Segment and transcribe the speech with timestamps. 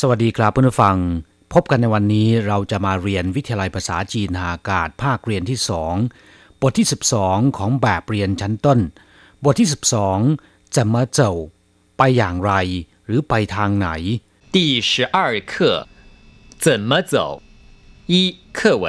[0.00, 0.96] สวัสดีครับเพื่อนผู้ฟัง
[1.52, 5.94] พบกันในวันนี้เราจะมาเรียนวิทยาลัยภาษาจีนหาอากาศภาคเรียนที่สอง
[6.60, 6.86] บทที่
[7.20, 8.78] 12 ของแบบเรียนชั้นต้น
[9.44, 9.68] บทที่
[10.20, 11.32] 12 จะมาเจ้า
[11.96, 12.52] ไปอย่างไร
[13.06, 13.88] หรือไปทางไหน
[14.54, 14.56] 第
[14.88, 15.18] 十二
[15.50, 15.52] 课
[16.64, 17.14] 怎么走
[18.12, 18.14] 一
[18.58, 18.86] 课文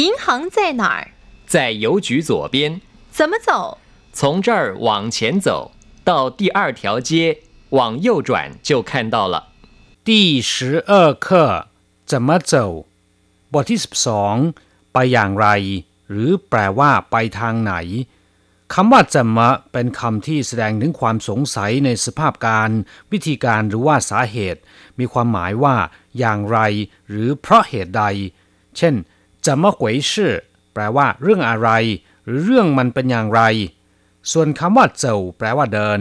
[0.00, 1.00] 银行在哪儿？
[1.46, 2.80] 在邮局左边
[3.16, 3.78] 怎么走？
[4.12, 5.48] 从这儿往前走
[6.08, 7.10] 到第二条街
[7.70, 9.47] 往右转就看到了
[10.13, 11.45] ตี้สือเออเคอ
[12.11, 12.63] จะมาเจ้
[13.53, 13.79] บทที่
[14.35, 15.47] 12 ไปอย่างไร
[16.09, 17.73] หรือแปลว่าไปทางไหน
[18.73, 22.69] คำว่าจะมาเป็นคำที่แสดงถึงความสงสัยในสภาพการ
[23.11, 24.61] วิธีการหรือว่าสาเหตุ
[24.99, 25.75] มีความหมายว่า
[26.19, 26.59] อย่างไร
[27.09, 28.03] หรือเพราะเหตุใด
[28.77, 28.95] เช่น
[29.45, 30.33] จะมาหวยชื่อ
[30.73, 31.69] แปลว่า เรื่องอะไร
[32.25, 33.41] หรือเรื่องมันเป็นอย่างไร
[34.31, 35.99] ส่วนคำว่าเจ้าแปลว่าเดิน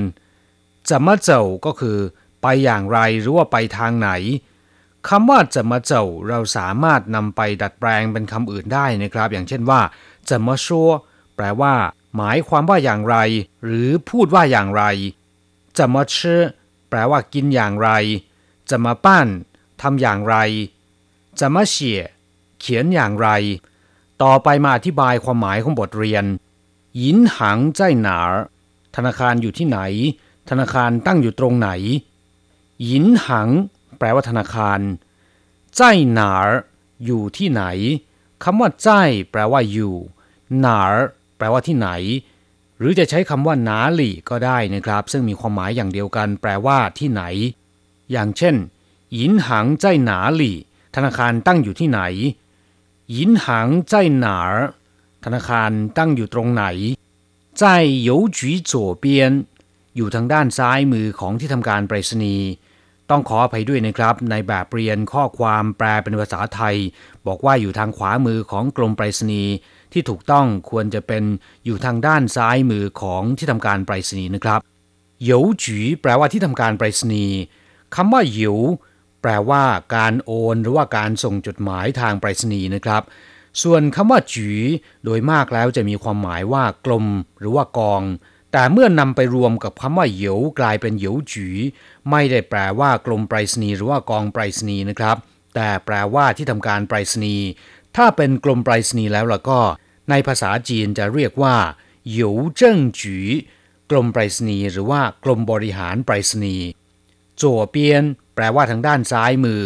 [0.88, 1.98] จะมาเจ้าก็คือ
[2.42, 4.10] ไปอย่างไรหรือว่าไปทางไหน
[5.08, 9.80] คำว่าจะมาเจ้าเราสามารถนำไปดัดแปลงเป็นคำอื่นได้นะครับ อย่างเช่นว่า
[10.28, 10.88] จะมาชัว
[11.36, 11.74] แปลว่า
[12.16, 13.16] หมายความว่าอย่างไร
[13.64, 14.84] หรือพูดว่าอย่างไร
[15.78, 16.40] จะมาชื่อ
[16.88, 17.90] แปลว่ากินอย่างไร
[18.70, 19.26] จะมาปั้น
[19.82, 20.36] ทำอย่างไร
[21.40, 22.00] จะมาเฉีย
[22.60, 23.28] เขียนอย่างไร
[24.22, 26.24] ต่อไปมาอธิบายความหมายของบทเรียน
[27.02, 28.18] ยินหังใจหนา
[28.96, 29.80] ธนาคารอยู่ที่ไหน
[30.48, 31.70] ธนาคารตั้งอยู่ตรงไหน
[32.84, 33.48] หยินหัง
[33.98, 34.80] แปลว่าธนาคาร
[35.76, 36.32] ใจหนา
[37.04, 37.62] อยู่ที่ไหน
[38.44, 38.90] คำว่าใจ
[39.30, 39.94] แปลว่าอยู่
[40.60, 40.80] หนา
[41.36, 41.88] แปลว่าที่ไหน
[42.78, 47.22] หรือจะใช้คำว่าหนาหลี่ก็ได้นะครับ ซึ่งมีความหมายอย่างเดียวกัน แปลว่าที่ไหน
[48.12, 48.54] อย่างเช่น
[49.18, 50.56] ยินหังใจหนาหลี่
[50.96, 52.00] ธนาคารตั้งอยู่ที่ไหน
[53.16, 54.38] ยินหังใจหนา
[55.24, 56.64] ธนาคารตั้งอยู่ตรงไหน
[57.58, 57.64] ใจ
[58.02, 59.32] โยจีโจเปียน
[59.96, 62.46] อยู่ทางด้านซ้ายมือของที่ทำการไปรษณีย์
[63.10, 66.76] ต้องขออภัยด้วยนะครับ ในแบบเรียนข้อความแปลเป็นภาษาไทย
[67.26, 69.52] บอกว่าอยู่ทางขวามือของกรมไปรษณีย์
[69.92, 71.24] ที่ถูกต้องควรจะเป็น
[71.64, 74.60] อยู่ทางด้านซ้ายมือของที่ทำการไปรษณีย์นะครับ
[75.22, 77.36] เหยวจีแปลว่าที่ทำการไปรษณีย์
[77.94, 78.58] คำว่าเหยว
[79.22, 79.62] แปลว่า
[79.96, 83.02] การโอนหรือว่าการส่งจดหมายทางไปรษณีย์นะครับ
[83.62, 84.48] ส่วนคำว่าจี
[85.04, 87.06] โดยมากแล้วจะมีความหมายว่ากลม
[87.40, 88.02] หรือว่ากอง
[88.52, 91.48] แต่เมื่อนำไปรวมกับคำว่าเหยวกลายเป็นเหยวจี
[92.10, 95.16] ไม่ได้แปลว่ากรมไปรษณีย์หรือว่ากองไปรษณีย์นะครับ
[95.54, 97.46] แต่แปลว่าที่ทำการไปรษณีย์
[97.96, 99.60] ถ้าเป็นกรมไปรษณีย์แล้วล่ะก็
[100.10, 101.56] ในภาษาจีนจะเรียกว่า
[102.10, 103.18] เหยวเจิ้งจี
[103.90, 106.66] กรมไปรษณีย์หรือว่ากรมบริหารไปรษณีย์
[107.40, 108.04] จั่วเปียน
[108.34, 109.62] แปลว่าทางด้านซ้ายมือ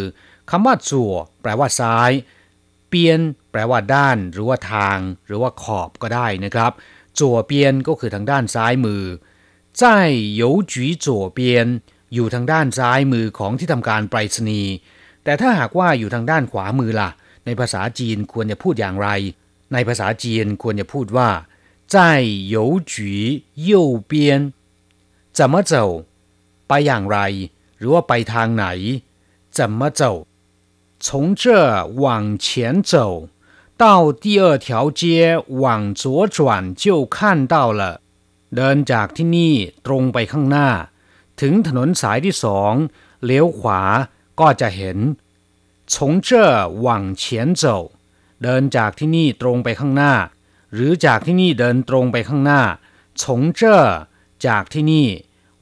[0.49, 2.11] คำว่าจั่วแปลว่าซ้าย
[2.89, 3.19] เปียน
[3.51, 6.71] แปลว่าด้าน หรือว่าทาง หรือว่าขอบก็ได้นะครับ
[7.18, 9.04] จั่วเปียนก็คือทางด้านซ้ายมือ
[9.80, 9.82] 在
[10.40, 11.06] 邮局左
[11.36, 11.38] 边
[12.14, 14.72] อยู่ทางด้านซ้ายมือของที่ทำการไปรษณีย์
[15.24, 17.10] แต่ถ้าหากว่าอยู่ทางด้านขวามือล่ะ
[17.44, 19.08] ในภาษาจีนควรจะพูดอย่างไร
[19.72, 21.30] ในภาษาจีนควรจะพูดว่า
[21.94, 21.96] 在
[22.54, 22.56] 邮
[22.92, 22.94] 局
[23.68, 23.70] 右
[24.10, 24.12] 边
[25.36, 25.72] 怎么走
[26.68, 27.18] ไปอย่างไร
[27.78, 28.66] หรือว่าไปทางไหน
[29.56, 30.02] 怎么走
[31.04, 31.42] 从这
[32.02, 32.06] 往
[32.44, 32.46] 前
[32.90, 32.94] 走
[33.82, 35.02] 到第二条街
[35.62, 37.82] 往左转就看到了
[38.56, 39.54] เดินจากที่นี่
[39.86, 40.68] ตรงไปข้างหน้า
[41.40, 42.72] ถึงถนนสายที่สอง
[43.24, 43.80] เลี้ยวขวา
[44.40, 44.98] ก็จะเห็น
[45.92, 45.94] 从
[46.26, 46.30] 这
[46.84, 46.88] 往
[47.20, 47.22] 前
[47.60, 47.64] 走
[48.42, 50.14] เดินจากที่นี่ตรงไปข้างหน้า
[50.74, 52.62] หรือจากที่นี่เดินตรงไปข้างหน้า
[53.20, 53.22] 从
[53.58, 53.60] 这
[54.46, 55.08] จากที่นี่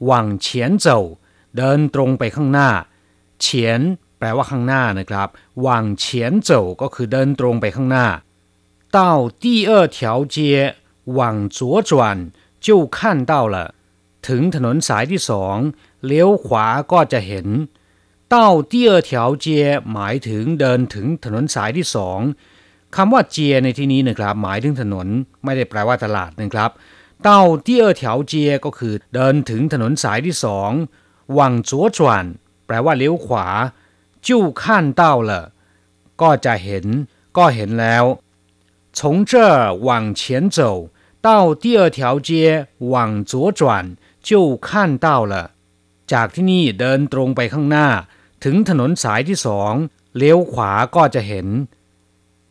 [0.09, 0.11] 往
[0.43, 0.45] 前
[0.83, 0.87] 走
[1.57, 2.69] เดินตรงไปข้างหน้า
[3.41, 3.81] เฉียน
[4.21, 5.27] แปลว่าข้างหน้านะครับ
[5.65, 5.67] 往
[6.01, 6.03] 前
[6.47, 6.49] 走
[6.81, 8.07] ก็คือเดินตรงไปข้างหน้า
[8.95, 8.97] 到
[9.43, 9.97] 第二条
[10.35, 10.37] 街
[11.17, 11.19] 往
[11.55, 11.91] 左转
[12.65, 12.67] 就
[12.97, 12.97] 看
[13.31, 13.55] 到了
[14.27, 15.55] ถึงถนนสายที่สอง
[16.05, 17.47] เลี้ยวขวาก็จะเห็น
[18.33, 18.35] 到
[18.71, 19.11] 第二条
[19.45, 19.47] 街
[19.91, 22.19] หมายถึงเดินถึงถนนสายที่สอง
[22.95, 25.07] คำว่าเจียในที่นี้นะครับ หมายถึงถนน
[25.43, 26.71] ไม่ได้แปลว่าตลาดนะครับ
[27.27, 27.29] 到
[27.65, 28.33] 第二条街
[28.65, 30.71] ก็คือเดินถึงถนนสายที่สอง
[31.37, 31.39] 往
[31.69, 31.99] 左转
[32.67, 33.47] แปลว่าเลี้ยวขวา
[34.27, 34.29] 就
[34.61, 34.63] 看
[35.01, 35.31] 到了
[36.21, 36.85] ก็จะเห็น
[37.37, 38.05] ก็เห็นแล้ว
[38.97, 38.99] 从
[39.31, 39.33] 这
[39.87, 39.89] 往
[40.19, 40.59] 前走
[41.27, 41.29] 到
[41.63, 42.29] 第二条街
[42.93, 42.95] 往
[43.29, 43.61] 左转
[44.27, 44.31] 就
[44.67, 44.67] 看
[45.05, 45.33] 到了
[46.13, 47.87] จากที่นี่เดินตรงไปข้างหน้า
[48.43, 49.73] ถึงถนนสายที่สอง
[50.17, 51.47] เลี้ยวขวาก็จะเห็น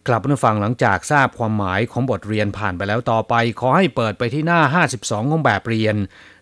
[0.06, 4.60] กลับมาฟังหลังจากทราบความหมายของบทเรียนผ่านไปแล้วต่อไป ขอให้เปิดไปที่หน้า
[4.96, 5.96] 52 ของแบบเรียน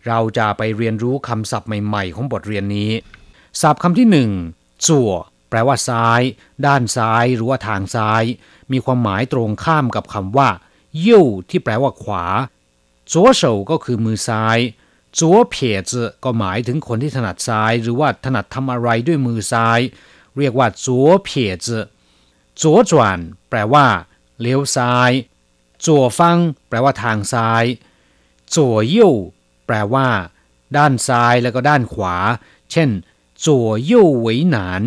[0.06, 2.90] เราจะไปเรียนรู้คำศัพท์ใหม่ๆ ของบทเรียนนี้
[3.60, 4.30] ศัพท์คำที่หนึ่ง
[4.87, 5.11] จั่ว
[5.49, 6.21] แปลว่าซ้าย
[6.65, 8.23] ด้านซ้าย หรือว่าทางซ้าย
[8.71, 10.49] มีความหมายตรงข้ามกับคำว่า
[11.05, 12.25] ยิ่วที่แปลว่าขวา
[13.11, 14.57] จัวเฉาก็คือมือซ้าย
[15.19, 15.93] จัวเพียจ
[16.23, 19.79] ก็หมายถึงคนที่ถนัดซ้าย หรือว่าถนัดทำอะไรด้วยมือซ้าย
[20.37, 21.69] เรียกว่าจัวเพียจ
[22.61, 23.85] จัวจวนแปลว่า
[24.41, 25.11] เลี้ยวซ้าย
[25.85, 26.37] จัวฟัง
[26.67, 27.63] แปลว่าทางซ้าย
[28.55, 29.13] จัวยิ่ว
[29.65, 30.07] แปลว่า
[30.77, 32.15] ด้านซ้ายแล้วก็ด้านขวา
[32.71, 32.89] เช่น
[33.45, 34.81] จั่วยิ่วหวยหนาน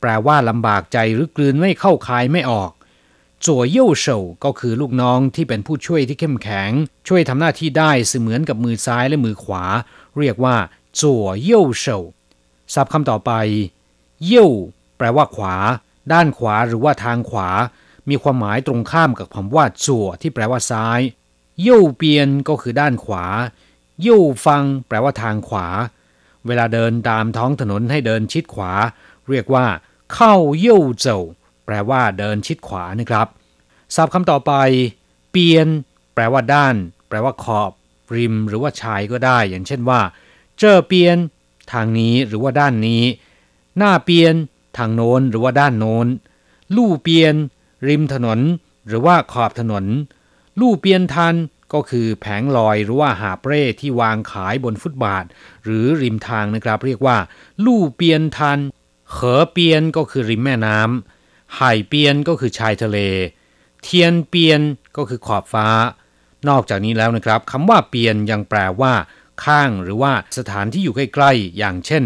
[0.00, 2.72] แปลว่าลำบากใจหรือกลืนไม่เข้าคายไม่ออก
[3.46, 6.70] จั่วเย่เฉาก็คือลูกน้องที่เป็นผู้ช่วยที่เข้มแข็ง
[7.08, 9.64] ช่วยทำหน้าที่ได้เสมือนกับมือซ้ายและมือขวา
[10.18, 10.56] เรียกว่า
[11.00, 11.98] จั่วเย่เฉา
[12.74, 13.32] ศัพท์คำต่อไป
[14.26, 14.48] เย่
[14.96, 15.56] แปลว่าขวา
[16.12, 17.50] ด้านขวาหรือว่าทางขวา
[18.08, 21.00] มีความหมายตรงข้ามกับคำว่าจั่วที่แปลว่าซ้าย
[21.62, 23.24] เย่เปียนก็คือด้านขวา
[24.02, 25.66] เย่ฟัง แปลว่าทางขวา
[26.46, 28.72] เวลาเดินตามท้องถนนให้เดินชิดขวา
[29.28, 29.66] เรียกว่า
[30.14, 31.20] เข้าเย่เจ้า
[31.64, 33.26] แปลว่าเดินชิดขวานะครับ
[33.94, 34.52] ศัพท์คำต่อไป
[35.30, 35.68] เปียน
[36.14, 36.74] แปลว่าด้าน
[37.08, 37.70] แปลว่าขอบ
[38.16, 40.00] ริม หรือว่าชายก็ได้ อย่างเช่นว่า
[40.58, 41.16] เจอเปียน
[41.72, 43.02] ทางนี้หรือว่าด้านนี้
[43.78, 44.34] หน้าเปียน
[44.78, 46.06] ทางโน้นหรือว่าด้านโน้น
[46.76, 47.34] ลู่เปียน
[47.88, 48.40] ริมถนน
[48.88, 49.84] หรือว่าขอบถนน
[50.60, 51.34] ลู่เปียนทัน
[51.72, 55.24] ก็คือแผงลอยหรือว่าหาเปร่ที่วางขายบนฟุตบาท
[55.64, 57.16] หรือริมทางนะครับ เรียกว่า
[57.64, 58.58] ลู่เปียนทัน
[59.12, 62.98] เขอเปียนก็คือริมแม่น้ำไห่เปียนก็คือชายทะเล
[63.82, 64.60] เทียนเปียน
[64.96, 65.68] ก็คือขอบฟ้า
[66.48, 68.92] นอกจากนี้แล้วนะครับคำว่าเปียนยังแปลว่า
[69.44, 72.04] ข้างหรือว่าสถานที่อยู่ใกล้ๆ อย่างเช่น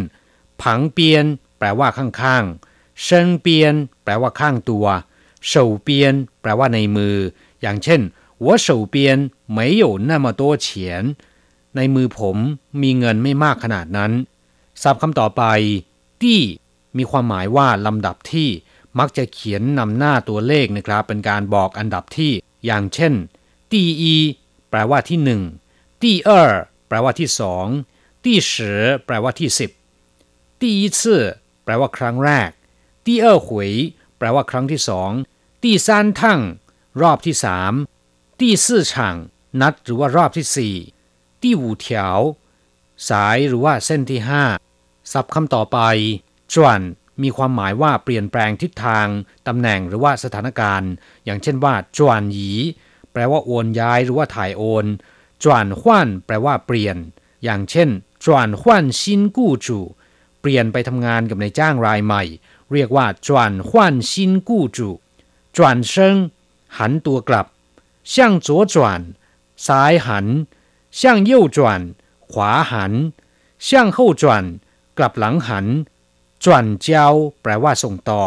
[0.62, 1.24] ผังเปียน
[1.58, 3.74] แปลว่าข้างๆเชิงเปียน
[4.04, 4.86] แปลว่าข้างตัว
[5.46, 7.16] เฉาเปียน แปลว่าในมือ
[7.62, 8.00] อย่างเช่น
[8.45, 8.95] 我手边
[9.57, 10.67] 没有那么多钱
[11.75, 12.37] ในมือผม
[12.81, 14.11] มีเงินไม่มากขนาดนั้น
[14.81, 15.43] ศัพท์คำต่อไป
[16.21, 16.41] ตี้
[16.97, 18.49] มีความหมายว่าลำดับที่
[18.99, 22.31] มักจะเขียนนำหน้าตัวเลขนะครับ เป็นการบอกอันดับที่
[22.65, 23.13] อย่างเช่น
[23.71, 24.15] ตีอี
[24.69, 25.41] แปลว่าที่หนึ่ง
[26.01, 26.51] ตีเออ
[26.87, 27.65] แปลว่าที่สอง
[28.23, 28.71] ตีสิ
[29.05, 29.71] แปลว่าที่สิบ
[30.59, 31.01] ตีอี次
[31.63, 32.49] แปลว่าครั้งแรก
[33.05, 33.71] ตีเออหวย
[34.17, 35.11] แปลว่าครั้งที่สอง
[35.63, 36.39] ตีซานทั่ง
[37.01, 37.73] รอบที่สาม
[38.42, 39.16] ตีสี่ฉาง
[39.60, 40.74] นัดหรือว่ารอบที่สี่
[41.40, 41.86] ตีหูเถ
[42.16, 42.20] ว
[43.08, 44.44] สายหรือว่าเส้นที่ห้า
[45.12, 45.78] ศัพท์คำต่อไป
[46.54, 46.80] จวน
[47.22, 49.06] มีความหมายว่าเปลี่ยนแปลงทิศทาง
[49.46, 50.90] ตำแหน่งหรือว่าสถานการณ์
[51.24, 52.50] อย่างเช่นว่าจวนหยี
[53.12, 54.86] แปลว่าโอนย้ายหรือว่าถ่ายโอน
[55.42, 56.96] จวนขวัญแปลว่าเปลี่ยน
[57.44, 57.88] อย่างเช่น
[58.24, 59.78] จวนขวัญชินกู้จู
[60.40, 62.22] เปลี่ยนไปทำงานกับนายจ้างรายใหม่
[62.72, 64.88] เรียกว่าจวนขวัญชินกู้จู
[65.56, 66.16] จวนเชิง
[66.78, 67.46] หันตัวกลับ
[68.13, 68.75] 向左转
[69.65, 70.25] ซ้ายหัน
[70.99, 71.57] 向右转
[72.31, 72.93] ขวาหัน
[73.67, 74.23] 向后转
[74.97, 75.65] กลับหลังหัน
[76.43, 77.07] จวนเจ้า
[77.41, 78.23] แปลว่าส่งต่อ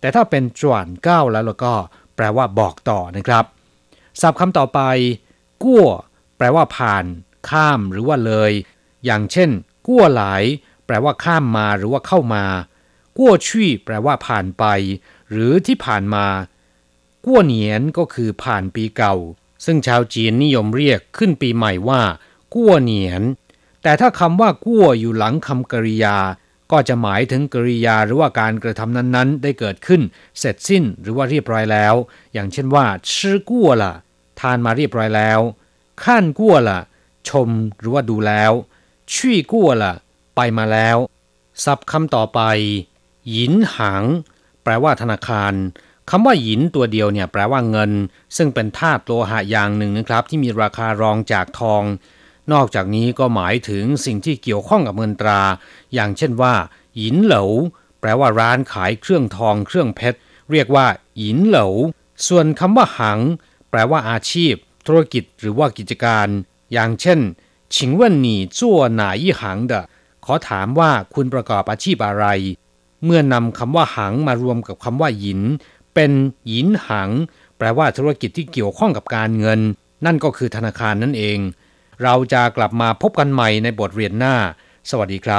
[0.00, 1.74] แต่ถ้าเป็นจวนเก้าแล้วเราก็
[2.16, 3.44] แปลว่าบอกต่อนะครับ
[4.20, 4.80] ศัพท์คำต่อไป
[5.62, 5.86] กั้ว
[6.36, 7.04] แปลว่าผ่าน
[7.48, 8.52] ข้ามหรือว่าเลย
[9.04, 9.50] อย่างเช่น
[9.86, 10.42] กั้วหลาย
[10.86, 12.44] แปลว่าข้ามมาหรือว่าเข้ามา
[13.18, 14.64] กั้วชี่แปลว่าผ่านไป
[15.30, 16.26] หรือที่ผ่านมา
[17.25, 19.15] กั้วเหนียนก็คือผ่านปีเก่า
[19.65, 22.01] ซึ่งชาวจีนนิยมเรียกขึ้นปีใหม่ว่า
[22.53, 23.21] กั้วเหนียน
[23.83, 26.17] แต่ถ้าคำว่ากั้วอยู่หลังคำกริยา
[26.71, 30.01] ก็จะหมายถึงกริยาหรือว่าการกระทำนั้นๆ ได้เกิดขึ้น
[30.39, 31.95] เสร็จสิ้นหรือว่าเรียบร้อยแล้ว
[32.33, 32.85] อย่างเช่นว่า
[33.15, 33.93] ชื่อกั้วละ
[34.39, 35.39] ทานมาเรียบร้อยแล้ว
[36.03, 36.79] ขั้นกั้วละ
[37.29, 38.51] ชมหรือว่าดูแล้ว
[39.13, 39.93] ชี่กั้วละ
[40.35, 40.97] ไปมาแล้ว
[41.63, 42.41] ศัพท์คำต่อไป
[43.29, 44.03] หยินหัง
[44.63, 45.53] แปลว่าธนาคาร
[46.13, 47.91] คำว่าหยินตัวเดียวเนี่ยแปลว่าเงิน
[48.37, 51.83] ซึ่งเป็นธาตุโลหะอย่างหนึ่งนะครับ ที่มีราคารองจากทอง
[52.51, 55.41] นอกจากนี้ก็หมายถึงสิ่งที่เกี่ยวข้องกับเงินตรา
[55.93, 56.53] อย่างเช่นว่า
[56.97, 57.43] หยินเหลา
[57.99, 60.17] แปลว่าร้านขายเครื่องทองเครื่องเพชร
[60.51, 60.85] เรียกว่า
[61.17, 61.67] หยินเหลา
[62.27, 63.19] ส่วนคำว่าหัง
[63.69, 64.53] แปลว่าอาชีพ
[64.87, 66.27] ธุรกิจหรือว่ากิจการ
[66.73, 67.19] อย่างเช่น
[67.75, 69.73] ชิงเว่นหนีจั่วหนายหังเด
[70.25, 72.25] ขอถามว่าคุณประกอบอาชีพอะไร
[73.03, 75.41] เมื่อนำคำว่าหังมารวมกับคำว่าหยิน
[75.93, 76.11] เป็น
[76.47, 77.09] หยินหัง
[77.57, 79.59] แปลว่าธุรกิจที่เกี่ยวข้องกับการเงิน
[80.05, 81.39] นั่นก็คือธนาคารนั่นเอง
[82.03, 84.35] เราจะกลับมาพบกันใหม่ในบทเรียนหน้า
[84.89, 85.29] สวัสดีครับ